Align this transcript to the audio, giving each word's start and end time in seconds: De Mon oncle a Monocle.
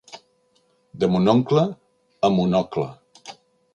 De 1.03 1.11
Mon 1.15 1.27
oncle 1.35 1.67
a 2.29 2.33
Monocle. 2.41 2.89